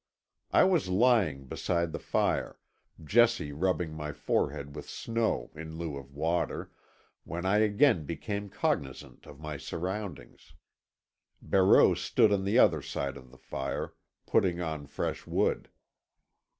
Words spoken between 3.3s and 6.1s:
rubbing my forehead with snow in lieu